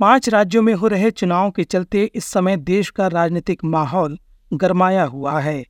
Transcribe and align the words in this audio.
पाँच 0.00 0.28
राज्यों 0.28 0.62
में 0.62 0.72
हो 0.74 0.88
रहे 0.88 1.10
चुनाव 1.10 1.50
के 1.50 1.64
चलते 1.64 2.04
इस 2.14 2.24
समय 2.24 2.56
देश 2.56 2.90
का 2.90 3.06
राजनीतिक 3.06 3.64
माहौल 3.64 4.18
गरमाया 4.52 5.02
हुआ 5.04 5.40
है। 5.40 5.64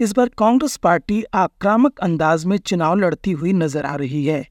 इस 0.00 0.12
बार 0.12 0.28
कांग्रेस 0.38 0.76
पार्टी 0.76 1.22
आक्रामक 1.34 1.98
अंदाज 1.98 2.44
में 2.44 2.56
चुनाव 2.58 2.94
लड़ती 2.98 3.32
हुई 3.32 3.52
नज़र 3.52 3.86
आ 3.86 3.94
रही 3.94 4.24
है। 4.26 4.46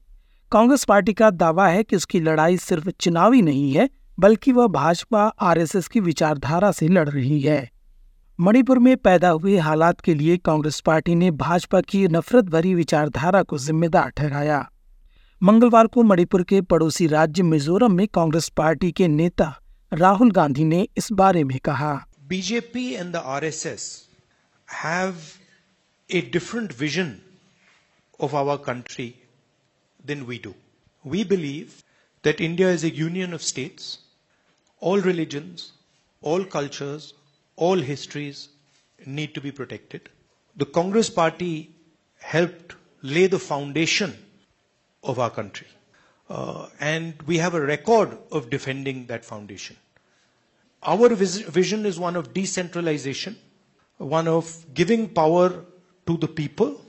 कांग्रेस 0.52 0.84
पार्टी 0.84 1.12
का 1.12 1.30
दावा 1.30 1.68
है 1.68 1.82
कि 1.82 1.96
उसकी 1.96 2.20
लड़ाई 2.20 2.56
सिर्फ़ 2.56 2.90
चुनावी 2.90 3.42
नहीं 3.42 3.72
है, 3.72 3.88
बल्कि 4.20 4.52
वह 4.52 4.66
भाजपा, 4.66 5.22
आरएसएस 5.40 5.88
की 5.88 6.00
विचारधारा 6.00 6.72
से 6.72 6.88
लड़ 6.88 7.08
रही 7.08 7.40
है। 7.40 7.70
मणिपुर 8.40 8.78
में 8.78 8.96
पैदा 8.96 9.28
हुए 9.28 9.56
हालात 9.56 10.00
के 10.00 10.14
लिए 10.14 10.36
कांग्रेस 10.36 10.80
पार्टी 10.80 11.14
ने 11.14 11.30
भाजपा 11.30 11.80
की 11.80 12.06
नफरत 12.08 12.44
भरी 12.44 12.74
विचारधारा 12.74 13.42
को 13.42 13.58
जिम्मेदार 13.58 14.10
ठहराया। 14.10 14.68
मंगलवार 15.42 15.86
को 15.94 16.02
मणिपुर 16.02 16.42
के 16.50 16.60
पड़ोसी 16.70 17.06
राज्य 17.06 17.42
मिजोरम 17.42 17.92
में 17.96 18.06
कांग्रेस 18.14 18.48
पार्टी 18.56 18.90
के 18.98 19.08
नेता 19.08 19.46
राहुल 19.92 20.30
गांधी 20.32 20.64
ने 20.64 20.86
इस 20.98 21.10
बारे 21.20 21.42
में 21.44 21.58
कहा 21.64 21.92
BJP 22.28 22.86
and 22.94 23.12
the 23.12 23.22
RSS 23.36 23.86
have 24.68 25.16
a 26.10 26.20
different 26.32 26.74
vision 26.80 27.14
of 28.20 28.36
our 28.36 28.56
country 28.66 29.12
than 30.06 30.22
we 30.26 30.38
do 30.44 30.54
we 31.04 31.24
believe 31.34 31.72
that 32.24 32.40
India 32.40 32.70
is 32.72 32.86
a 32.86 32.92
union 32.94 33.34
of 33.34 33.42
states 33.42 33.98
all 34.82 35.02
religions 35.02 35.70
all 36.22 36.44
cultures 36.52 37.12
all 37.58 37.82
histories 37.82 38.38
need 38.98 39.34
to 39.34 39.40
be 39.40 39.50
protected. 39.52 40.08
The 40.56 40.66
Congress 40.66 41.10
party 41.10 41.70
helped 42.22 42.74
lay 43.02 43.26
the 43.26 43.40
foundation 43.40 44.14
of 45.03 45.19
our 45.19 45.29
country. 45.29 45.67
Uh, 46.29 46.67
and 46.79 47.13
we 47.25 47.37
have 47.37 47.53
a 47.53 47.61
record 47.61 48.17
of 48.31 48.49
defending 48.49 49.05
that 49.07 49.23
foundation. 49.23 49.77
Our 50.83 51.09
vis- 51.15 51.41
vision 51.41 51.85
is 51.85 51.99
one 51.99 52.15
of 52.15 52.33
decentralization, 52.33 53.37
one 53.97 54.27
of 54.27 54.65
giving 54.73 55.07
power 55.09 55.65
to 56.07 56.17
the 56.17 56.27
people, 56.27 56.81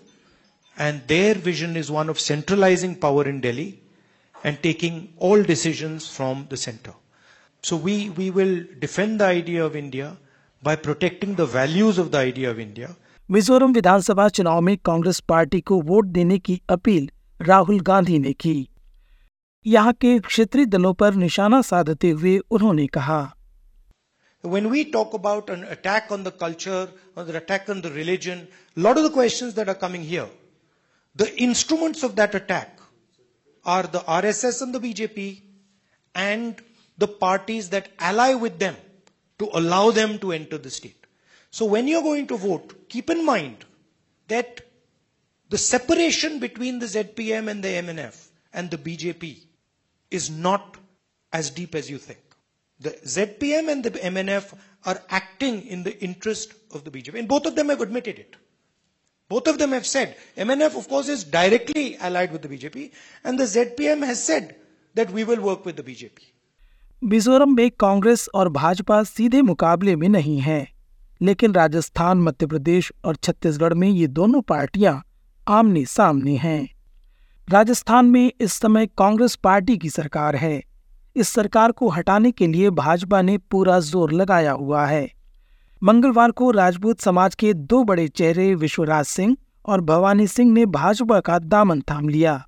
and 0.76 1.02
their 1.06 1.34
vision 1.34 1.76
is 1.76 1.90
one 1.90 2.08
of 2.08 2.20
centralizing 2.20 2.94
power 2.96 3.28
in 3.28 3.40
Delhi 3.40 3.80
and 4.44 4.62
taking 4.62 5.12
all 5.18 5.42
decisions 5.42 6.06
from 6.06 6.46
the 6.50 6.56
center. 6.56 6.92
So 7.62 7.76
we, 7.76 8.10
we 8.10 8.30
will 8.30 8.64
defend 8.78 9.20
the 9.20 9.24
idea 9.24 9.64
of 9.64 9.74
India 9.74 10.16
by 10.62 10.76
protecting 10.76 11.34
the 11.34 11.46
values 11.46 11.98
of 11.98 12.10
the 12.12 12.18
idea 12.18 12.50
of 12.50 12.58
India. 12.58 12.94
Mizoram 13.30 13.72
विधानसभा 13.72 14.28
चुनाव 14.28 14.60
में 14.60 14.76
Congress 14.84 15.20
party 15.20 15.60
को 15.60 15.80
vote 15.80 16.04
देने 16.04 16.38
की 16.38 16.60
appeal 16.70 17.10
Rahul 17.47 17.79
Gandhi 17.87 18.17
ने 18.19 18.33
की 18.33 18.55
यहाँ 19.67 19.93
के 20.01 20.17
क्षेत्रीय 20.19 20.65
दलों 20.65 20.93
पर 21.01 21.13
निशाना 21.23 21.61
साधते 21.61 22.09
हुए 22.09 22.37
उन्होंने 22.51 22.87
कहा 22.97 23.21
When 24.43 24.69
we 24.69 24.79
talk 24.91 25.13
about 25.13 25.49
an 25.49 25.63
attack 25.73 26.11
on 26.11 26.23
the 26.23 26.31
culture 26.31 26.89
or 27.15 27.23
the 27.23 27.37
attack 27.37 27.69
on 27.69 27.81
the 27.81 27.89
religion, 27.91 28.47
a 28.75 28.81
lot 28.85 28.97
of 28.97 29.03
the 29.03 29.09
questions 29.09 29.53
that 29.53 29.69
are 29.69 29.79
coming 29.83 30.03
here, 30.03 30.27
the 31.15 31.27
instruments 31.41 32.03
of 32.03 32.17
that 32.17 32.35
attack 32.35 32.81
are 33.65 33.83
the 33.83 33.99
RSS 33.99 34.61
and 34.61 34.75
the 34.75 34.81
BJP 34.81 35.41
and 36.15 36.61
the 36.97 37.07
parties 37.07 37.69
that 37.69 37.87
ally 37.99 38.33
with 38.33 38.59
them 38.59 38.75
to 39.39 39.49
allow 39.53 39.91
them 39.91 40.19
to 40.19 40.33
enter 40.33 40.57
the 40.57 40.69
state. 40.69 41.07
So 41.49 41.65
when 41.65 41.87
you're 41.87 42.03
going 42.03 42.27
to 42.27 42.35
vote, 42.35 42.89
keep 42.89 43.09
in 43.09 43.25
mind 43.25 43.63
that 44.27 44.61
the 45.52 45.58
separation 45.58 46.40
between 46.40 46.78
the 46.78 46.86
ZPM 46.86 47.48
and 47.48 47.62
the 47.62 47.68
MNF 47.68 48.28
and 48.52 48.70
the 48.70 48.76
BJP 48.76 49.38
is 50.10 50.30
not 50.30 50.76
as 51.32 51.50
deep 51.50 51.74
as 51.74 51.90
you 51.90 51.98
think. 51.98 52.20
The 52.80 52.90
ZPM 52.90 53.68
and 53.68 53.82
the 53.82 53.90
MNF 53.90 54.56
are 54.84 55.00
acting 55.08 55.66
in 55.66 55.82
the 55.82 55.98
interest 56.02 56.52
of 56.72 56.84
the 56.84 56.90
BJP. 56.90 57.18
And 57.18 57.28
both 57.28 57.46
of 57.46 57.56
them 57.56 57.70
have 57.70 57.80
admitted 57.80 58.18
it. 58.18 58.36
Both 59.28 59.48
of 59.48 59.58
them 59.58 59.72
have 59.72 59.86
said, 59.86 60.16
MNF 60.36 60.76
of 60.76 60.88
course 60.88 61.08
is 61.08 61.24
directly 61.24 61.96
allied 61.98 62.32
with 62.32 62.42
the 62.42 62.48
BJP 62.48 62.90
and 63.24 63.38
the 63.38 63.44
ZPM 63.44 64.04
has 64.04 64.22
said 64.22 64.56
that 64.94 65.10
we 65.10 65.24
will 65.24 65.40
work 65.40 65.64
with 65.64 65.76
the 65.76 65.82
BJP. 65.82 66.20
Mizoram 67.04 67.54
में 67.56 67.70
कांग्रेस 67.80 68.28
और 68.34 68.48
भाजपा 68.48 69.02
सीधे 69.04 69.42
मुकाबले 69.42 69.94
में 69.96 70.08
नहीं 70.08 70.38
है 70.40 70.66
लेकिन 71.22 71.52
राजस्थान 71.54 72.20
मध्य 72.20 72.46
प्रदेश 72.46 72.92
और 73.04 73.16
छत्तीसगढ़ 73.16 73.74
में 73.74 73.88
ये 73.88 74.06
दोनों 74.06 74.40
पार्टियां 74.48 74.94
आमने 75.47 75.85
सामने 75.85 76.35
हैं। 76.35 76.69
राजस्थान 77.47 78.05
में 78.05 78.31
इस 78.41 78.53
समय 78.53 78.85
कांग्रेस 78.97 79.35
पार्टी 79.35 79.77
की 79.77 79.89
सरकार 79.89 80.35
है। 80.35 80.61
इस 81.15 81.29
सरकार 81.29 81.71
को 81.71 81.89
हटाने 81.89 82.31
के 82.31 82.47
लिए 82.47 82.69
भाजपा 82.69 83.21
ने 83.21 83.37
पूरा 83.37 83.79
ज़ोर 83.79 84.11
लगाया 84.11 84.51
हुआ 84.51 84.85
है। 84.85 85.09
मंगलवार 85.81 86.31
को 86.31 86.51
राजपूत 86.51 86.99
समाज 86.99 87.35
के 87.35 87.53
दो 87.53 87.83
बड़े 87.83 88.07
चेहरे 88.07 88.55
विश्वराज 88.55 89.05
सिंह 89.05 89.37
और 89.65 89.81
भवानी 89.81 90.27
सिंह 90.27 90.51
ने 90.51 90.65
भाजपा 90.65 91.19
का 91.19 91.39
दामन 91.39 91.81
थाम 91.81 92.09
लिया। 92.09 92.43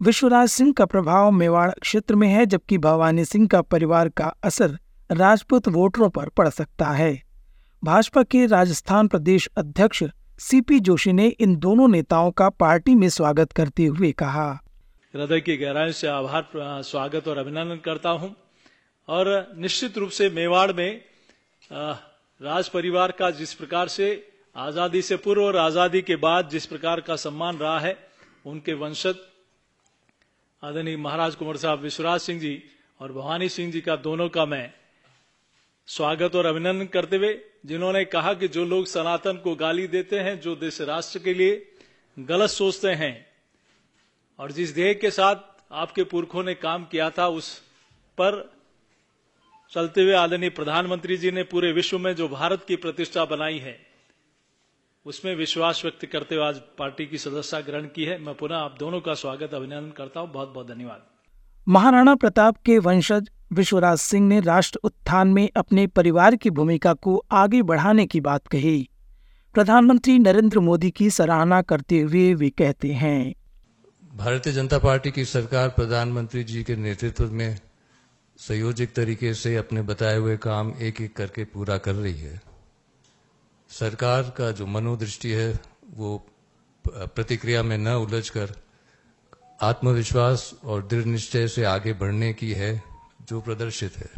विश्वराज 0.00 0.48
सिंह 0.48 0.72
का 0.72 0.86
प्रभाव 0.86 1.30
मेवाड़ 1.30 1.70
क्षेत्र 1.70 2.14
में 2.14 2.28
है, 2.28 2.46
जबकि 2.46 2.78
भवानी 2.78 3.24
सिंह 3.24 3.46
का 3.46 3.62
परिवार 3.62 4.08
का 4.08 4.34
असर 4.44 4.78
राजपूत 5.10 5.68
वोटरों 5.68 6.08
पर 6.10 6.28
पड़ 6.28 6.48
सकता 6.48 6.86
है। 6.86 7.22
भाजपा 7.82 8.22
के 8.22 8.46
राजस्थान 8.46 9.08
प्रदेश 9.08 9.48
अध्यक्ष 9.56 10.04
सीपी 10.38 10.78
जोशी 10.80 11.12
ने 11.12 11.26
इन 11.40 11.54
दोनों 11.56 11.86
नेताओं 11.88 12.30
का 12.30 12.48
पार्टी 12.52 12.94
में 12.94 13.08
स्वागत 13.08 13.52
करते 13.52 13.84
हुए 13.86 14.10
कहा। 14.12 14.48
हृदय 15.14 15.40
की 15.40 15.56
गहराई 15.56 15.92
से 15.92 16.06
आभार 16.06 16.82
स्वागत 16.84 17.28
और 17.28 17.38
अभिनंदन 17.38 17.80
करता 17.84 18.10
हूँ। 18.10 18.34
और 19.08 19.54
निश्चित 19.58 19.96
रूप 19.98 20.10
से 20.10 20.28
मेवाड़ 20.30 20.72
में 20.72 21.00
राज 21.70 22.68
परिवार 22.68 23.12
का 23.12 23.30
जिस 23.30 23.54
प्रकार 23.54 23.88
से 23.88 24.08
आज़ादी 24.56 25.02
से 25.02 25.16
पूर्व 25.18 25.42
और 25.42 25.56
आज़ादी 25.56 26.02
के 26.02 26.16
बाद 26.18 26.48
जिस 26.48 26.66
प्रकार 26.66 27.00
का 27.00 27.16
सम्मान 27.16 27.56
रहा 27.56 27.78
है, 27.80 27.96
उनके 28.46 28.74
वंशज, 28.74 29.16
आदरणीय 30.62 30.96
महाराज 30.98 31.34
कुंवर 31.34 31.56
साहब 31.56 31.80
विश्वराज 31.80 32.20
सिंह 32.20 32.40
जी 32.40 32.62
और 33.00 33.12
भवानी 33.12 33.48
सिंह 33.48 33.72
जी 33.72 33.80
का 33.80 33.96
दोनों 33.98 34.28
का 34.28 34.46
मैं 34.46 34.70
स्वागत 35.88 36.34
और 36.36 36.46
अभिनंदन 36.46 36.86
करते 36.86 37.16
हुए 37.16 37.40
जिन्होंने 37.66 38.04
कहा 38.04 38.34
कि 38.34 38.48
जो 38.48 38.64
लोग 38.64 38.86
सनातन 38.86 39.36
को 39.36 39.54
गाली 39.54 39.86
देते 39.86 40.18
हैं, 40.18 40.40
जो 40.40 40.56
देश 40.56 40.80
राष्ट्र 40.80 41.18
के 41.18 41.34
लिए 41.34 41.72
गलत 42.18 42.50
सोचते 42.50 42.88
हैं, 42.88 43.26
और 44.38 44.52
जिस 44.52 44.74
ध्येय 44.74 44.94
के 44.94 45.10
साथ 45.10 45.36
आपके 45.72 46.04
पुरखों 46.04 46.42
ने 46.44 46.54
काम 46.54 46.84
किया 46.84 47.10
था, 47.10 47.28
उस 47.28 47.62
पर 48.18 48.52
चलते 49.72 50.02
हुए 50.02 50.12
आदरणीय 50.12 50.50
प्रधानमंत्री 50.50 51.16
जी 51.16 51.30
ने 51.30 51.42
पूरे 51.42 51.72
विश्व 51.72 51.98
में 51.98 52.14
जो 52.14 52.28
भारत 52.28 52.64
की 52.64 52.76
प्रतिष्ठा 52.76 53.24
बनाई 53.24 53.58
है, 53.58 53.86
उसमें 55.06 55.34
विश्वास 55.36 55.84
व्यक्त 55.84 56.06
करते 56.06 56.34
हुए 56.34 56.44
आज 56.44 56.60
पार्टी 56.78 57.06
की 57.06 57.18
सदस्यता 57.18 57.60
ग्रहण 57.60 57.88
की 57.88 58.04
है। 58.04 58.18
मैं 58.18 58.34
पुनः 58.34 58.56
आप 58.56 58.76
दोनों 58.78 59.00
का 59.00 59.14
स्वागत, 59.14 59.54
अभिनंदन 59.54 59.90
करता 59.90 60.20
हूँ। 60.20 60.32
बहुत 60.32 60.48
बहुत 60.48 60.66
धन्यवाद। 60.66 61.15
महाराणा 61.68 62.14
प्रताप 62.14 62.56
के 62.56 62.78
वंशज 62.78 63.28
विश्वराज 63.52 63.98
सिंह 63.98 64.26
ने 64.28 64.40
राष्ट्र 64.40 64.80
उत्थान 64.84 65.28
में 65.28 65.48
अपने 65.56 65.86
परिवार 65.86 66.36
की 66.36 66.50
भूमिका 66.50 66.92
को 66.94 67.24
आगे 67.32 67.62
बढ़ाने 67.62 68.06
की 68.06 68.20
बात 68.20 68.46
कही। 68.46 68.88
प्रधानमंत्री 69.54 70.18
नरेंद्र 70.18 70.60
मोदी 70.60 70.90
की 70.90 71.10
सराहना 71.10 71.62
करते 71.62 71.98
हुए 72.00 72.34
वे 72.34 72.50
कहते 72.50 72.92
हैं। 72.92 73.34
भारतीय 74.16 74.52
जनता 74.52 74.78
पार्टी 74.78 75.10
की 75.10 75.24
सरकार 75.24 75.68
प्रधानमंत्री 75.68 76.44
जी 76.44 76.62
के 76.64 76.76
नेतृत्व 76.76 77.30
में 77.30 77.58
संयोजित 78.38 78.94
तरीके 78.94 79.34
से 79.34 79.56
अपने 79.56 79.82
बताए 79.82 80.16
हुए 80.16 80.36
काम 80.36 80.72
एक 80.80 81.00
एक 81.00 81.16
करके 81.16 81.44
पूरा 81.44 81.78
कर 81.78 81.94
रही 81.94 82.20
है। 82.20 82.40
सरकार 83.70 84.22
का 84.22 84.50
जो 84.50 84.66
मनोदृष्टि 84.66 85.30
है, 85.30 85.58
वो 85.94 86.26
प्रतिक्रिया 86.84 87.62
में 87.62 87.78
न 87.78 87.88
उलझकर 87.88 88.54
आत्मविश्वास 89.60 90.52
और 90.64 90.86
दृढ़ 90.86 91.04
निश्चय 91.04 91.48
से 91.48 91.64
आगे 91.64 91.92
बढ़ने 91.92 92.32
की 92.32 92.52
है 92.52 92.82
जो 93.28 93.40
प्रदर्शित 93.40 93.96
है। 93.96 94.10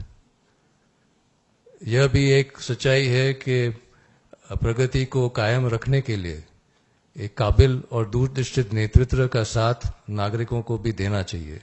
यह 1.87 2.07
भी 2.07 2.31
एक 2.31 2.59
सच्चाई 2.59 3.07
है 3.07 3.33
कि 3.35 3.69
प्रगति 4.53 5.05
को 5.05 5.29
कायम 5.29 5.67
रखने 5.69 6.01
के 6.01 6.17
लिए 6.17 6.45
एक 7.17 7.37
काबिल 7.37 7.83
और 7.93 8.09
दूरदृष्टित 8.09 8.73
नेतृत्व 8.73 9.27
का 9.29 9.43
साथ 9.43 9.93
नागरिकों 10.11 10.63
को 10.63 10.79
भी 10.79 10.93
देना 10.93 11.23
चाहिए 11.23 11.61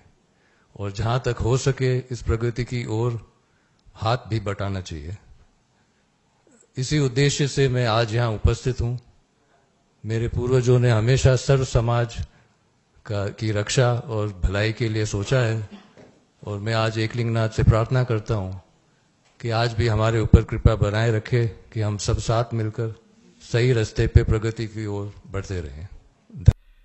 और 0.76 0.92
जहाँ 0.92 1.22
तक 1.26 1.38
हो 1.38 1.58
सके 1.58 1.98
इस 2.12 2.22
प्रगति 2.22 2.64
की 2.64 2.86
ओर 2.86 3.20
हाथ 3.96 4.18
भी 4.28 4.40
बटाना 4.40 4.82
चाहिए। 4.82 5.18
इसी 6.78 7.00
उद्देश्य 7.00 7.48
से 7.48 7.68
मैं 7.70 7.86
आज 7.86 8.16
यहाँ 8.16 8.32
उपस्थित 8.32 8.82
हूँ। 8.82 9.00
मेरे 10.04 10.28
पूर्वजों 10.28 10.80
ने 10.80 10.90
हमेशा 10.92 11.36
सर्व 11.36 11.64
समाज 11.66 12.18
का, 13.06 13.28
की 13.28 13.52
रक्षा 13.52 13.94
और 13.94 14.42
भलाई 14.46 14.72
के 14.72 14.90
लिए 14.90 15.06
सोचा 15.06 15.40
है। 15.40 15.70
और 16.48 16.60
मैं 16.60 16.74
आज 16.74 16.98
एकलिंगनाथ 16.98 17.50
से 17.50 17.64
प्रार्थना 17.64 18.04
करता 18.04 18.36
हूँ 18.36 18.62
कि 19.42 19.50
आज 19.50 19.74
भी 19.74 19.88
हमारे 19.88 20.20
ऊपर 20.20 20.44
कृपा 20.44 20.76
बनाए 20.76 21.12
रखे 21.12 21.48
कि 21.48 21.82
हम 21.82 21.98
सब 21.98 22.18
साथ 22.18 22.44
मिलकर 22.54 22.96
सही 23.52 23.74
रास्ते 23.74 24.08
पे 24.08 24.24
प्रगति 24.24 24.68
की 24.68 24.86
ओर 24.86 25.14
बढ़ते 25.32 25.62
रहें। 25.62 25.88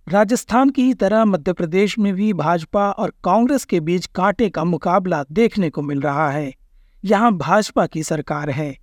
राजस्थान 0.08 0.70
की 0.70 0.82
ही 0.82 0.94
तरह 0.94 1.24
मध्य 1.24 1.52
प्रदेश 1.52 1.98
में 1.98 2.14
भी 2.14 2.32
भाजपा 2.32 2.90
और 2.90 3.10
कांग्रेस 3.10 3.64
के 3.64 3.80
बीच 3.80 4.06
कांटे 4.06 4.48
का 4.48 4.64
मुकाबला 4.64 5.24
देखने 5.32 5.70
को 5.70 5.82
मिल 5.82 6.00
रहा 6.00 6.30
है। 6.30 6.54
यहाँ 7.04 7.36
भाजपा 7.36 7.86
की 7.86 8.02
सरकार 8.02 8.50
है। 8.50 8.76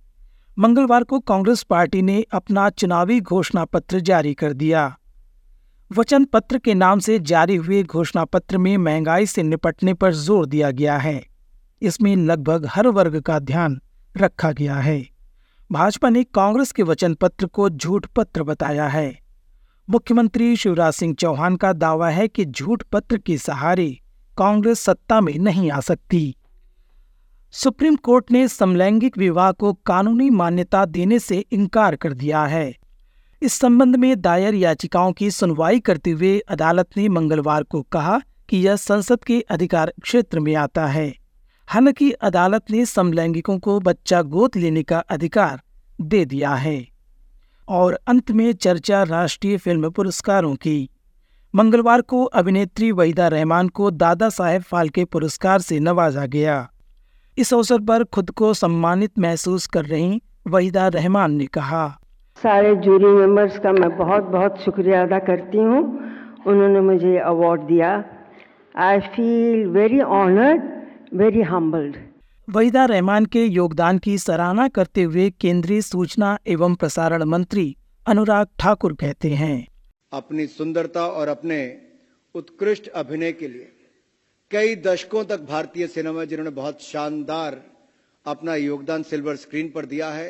मंगलवार 0.58 1.04
को 1.04 1.20
कांग्रेस 1.20 1.62
पार्टी 1.62 2.02
ने 2.02 2.26
अपना 2.32 2.70
चुनावी 2.70 3.20
घोषणा 3.20 3.64
पत्र 3.64 4.00
जारी 4.00 4.34
कर 4.34 4.52
दिया। 4.52 4.97
वचन 5.90 6.24
पत्र 6.24 6.58
के 6.58 6.72
नाम 6.74 6.98
से 6.98 7.18
जारी 7.18 7.54
हुए 7.56 7.82
घोषणा 7.82 8.24
पत्र 8.24 8.58
में 8.58 8.76
महँगाई 8.76 9.26
से 9.26 9.42
निपटने 9.42 9.94
पर 9.94 10.12
ज़ोर 10.14 10.46
दिया 10.46 10.70
गया 10.70 10.96
है। 10.98 11.22
इसमें 11.82 12.16
लगभग 12.16 12.66
हर 12.66 12.86
वर्ग 12.86 13.20
का 13.20 13.38
ध्यान 13.38 13.80
रखा 14.16 14.50
गया 14.52 14.74
है। 14.74 15.00
भाजपा 15.72 16.08
ने 16.08 16.24
कांग्रेस 16.24 16.72
के 16.72 16.82
वचन 16.82 17.14
पत्र 17.14 17.46
को 17.46 17.68
झूठ 17.70 18.06
पत्र 18.06 18.42
बताया 18.42 18.88
है। 18.88 19.18
मुख्यमंत्री 19.88 20.56
शिवराज 20.56 20.92
सिंह 20.92 21.14
चौहान 21.14 21.56
का 21.56 21.72
दावा 21.72 22.10
है 22.10 22.28
कि 22.28 22.44
झूठ 22.44 22.82
पत्र 22.82 23.18
के 23.18 23.36
सहारे 23.38 23.88
कांग्रेस 24.38 24.80
सत्ता 24.80 25.20
में 25.20 25.38
नहीं 25.38 25.70
आ 25.70 25.80
सकती। 25.80 26.34
सुप्रीम 27.54 27.96
कोर्ट 27.96 28.30
ने 28.30 28.46
समलैंगिक 28.48 29.18
विवाह 29.18 29.52
को 29.52 29.72
कानूनी 29.72 30.28
मान्यता 30.30 30.84
देने 30.84 31.18
से 31.18 31.38
इनकार 31.52 31.96
कर 31.96 32.12
दिया 32.12 32.44
है। 32.44 32.74
इस 33.42 33.52
संबंध 33.52 33.96
में 33.96 34.20
दायर 34.20 34.54
याचिकाओं 34.54 35.12
की 35.12 35.30
सुनवाई 35.30 35.80
करते 35.80 36.10
हुए 36.10 36.38
अदालत 36.38 36.88
ने 36.96 37.08
मंगलवार 37.08 37.62
को 37.62 37.82
कहा 37.82 38.20
कि 38.48 38.56
यह 38.56 38.76
संसद 38.76 39.24
के 39.24 39.40
अधिकार 39.40 39.92
क्षेत्र 40.02 40.40
में 40.40 40.54
आता 40.54 40.86
है। 40.86 41.14
हालाँकि 41.66 42.10
अदालत 42.10 42.64
ने 42.70 42.86
समलैंगिकों 42.86 43.58
को 43.58 43.80
बच्चा 43.80 44.22
गोद 44.22 44.50
लेने 44.56 44.82
का 44.82 44.98
अधिकार 44.98 45.62
दे 46.00 46.24
दिया 46.24 46.54
है। 46.54 46.88
और 47.68 47.98
अंत 48.06 48.30
में 48.30 48.52
चर्चा 48.52 49.02
राष्ट्रीय 49.02 49.56
फ़िल्म 49.56 49.90
पुरस्कारों 49.90 50.54
की। 50.54 50.90
मंगलवार 51.54 52.00
को 52.00 52.24
अभिनेत्री 52.24 52.92
वहीदा 52.92 53.28
रहमान 53.28 53.68
को 53.68 53.90
दादा 53.90 54.28
साहेब 54.28 54.62
फाल्के 54.62 55.04
पुरस्कार 55.04 55.60
से 55.60 55.80
नवाजा 55.80 56.26
गया। 56.26 56.70
इस 57.38 57.54
अवसर 57.54 57.78
पर 57.78 58.04
खुद 58.04 58.30
को 58.30 58.54
सम्मानित 58.54 59.18
महसूस 59.18 59.66
कर 59.66 59.84
रही 59.84 60.22
वहीदा 60.46 60.88
रहमान 60.88 61.32
ने 61.32 61.46
कहा। 61.46 62.00
सारे 62.42 62.74
जूरी 62.76 63.06
मेंबर्स 63.06 63.58
का 63.58 63.70
मैं 63.72 63.96
बहुत 63.96 64.24
बहुत 64.32 64.58
शुक्रिया 64.60 65.02
अदा 65.02 65.18
करती 65.20 65.58
हूँ। 65.60 65.80
उन्होंने 66.46 66.80
मुझे 66.80 67.16
अवार्ड 67.20 67.62
दिया। 67.62 67.90
I 68.74 69.00
feel 69.08 69.66
very 69.68 70.00
honoured 70.00 70.62
very 71.14 71.42
humbled 71.44 71.96
Waheeda 72.48 72.84
Rehman 72.84 73.26
के 73.26 73.44
योगदान 73.44 73.98
की 73.98 74.16
सराहना 74.18 74.68
करते 74.70 75.02
हुए 75.02 75.28
केंद्रीय 75.40 75.80
सूचना 75.82 76.36
एवं 76.46 76.74
प्रसारण 76.74 77.24
मंत्री 77.24 77.66
अनुराग 78.06 78.46
ठाकुर 78.58 78.92
कहते 78.94 79.30
हैं। 79.34 79.66
अपनी 80.12 80.46
सुंदरता 80.48 81.06
और 81.12 81.28
अपने 81.28 81.60
उत्कृष्ट 82.34 82.88
अभिनय 82.96 83.32
के 83.32 83.48
लिए 83.48 83.68
कई 84.50 84.74
दशकों 84.86 85.24
तक 85.24 85.46
भारतीय 85.48 85.86
सिनेमा 85.86 86.24
जिन्होंने 86.24 86.50
बहुत 86.56 86.82
शानदार 86.82 87.62
अपना 88.26 88.54
योगदान 88.56 89.02
सिल्वर 89.04 89.36
स्क्रीन 89.38 89.72
पर 89.74 89.86
दिया 89.86 90.08
है 90.10 90.28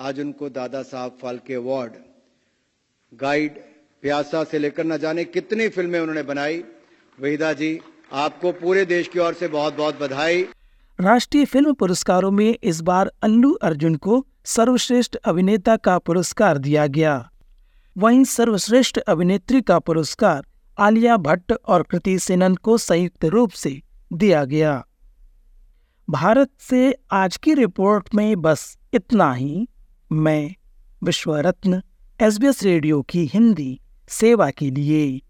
आज 0.00 0.20
उनको 0.20 0.48
दादा 0.48 0.82
साहब 0.82 1.16
फाल्के 1.22 1.54
अवार्ड। 1.54 1.92
गाइड 3.12 3.58
प्यासा 4.02 4.42
से 4.44 4.58
लेकर 4.58 4.84
न 4.84 4.96
जाने 4.98 5.24
कितनी 5.24 5.68
फ़िल्में 5.68 5.98
उन्होंने 6.00 6.22
बनाई। 6.22 6.58
वहीदा 7.18 7.52
जी, 7.52 7.80
आपको 8.12 8.52
पूरे 8.52 8.84
देश 8.84 9.08
की 9.08 9.18
ओर 9.18 9.34
से 9.34 9.48
बहुत 9.48 9.76
बहुत 9.76 10.00
बधाई। 10.00 10.42
राष्ट्रीय 10.98 11.44
फ़िल्म 11.44 11.72
पुरस्कारों 11.72 12.30
में 12.30 12.58
इस 12.62 12.80
बार 12.80 13.10
अल्लू 13.22 13.52
अर्जुन 13.52 13.94
को 13.96 14.26
सर्वश्रेष्ठ 14.44 15.16
अभिनेता 15.16 15.76
का 15.76 15.98
पुरस्कार 15.98 16.58
दिया 16.58 16.86
गया। 16.86 17.30
वहीं 17.96 18.24
सर्वश्रेष्ठ 18.24 18.98
अभिनेत्री 18.98 19.60
का 19.62 19.78
पुरस्कार 19.78 20.46
आलिया 20.78 21.16
भट्ट 21.16 21.52
और 21.52 21.82
कृति 21.82 22.18
सेनन 22.18 22.54
को 22.54 22.78
संयुक्त 22.78 23.24
रूप 23.24 23.50
से 23.50 23.80
दिया 24.12 24.44
गया। 24.44 24.84
भारत 26.10 26.50
से 26.60 26.94
आज 27.12 27.36
की 27.36 27.54
रिपोर्ट 27.54 28.14
में 28.14 28.40
बस 28.42 28.78
इतना 28.94 29.32
ही। 29.32 29.66
मैं 30.12 30.54
विश्वरत्न 31.04 31.74
एस 31.74 31.82
एसबीएस 32.22 32.62
रेडियो 32.62 33.02
की 33.02 33.26
हिंदी 33.26 33.80
सेवा 34.08 34.50
के 34.50 34.70
लिए 34.70 35.20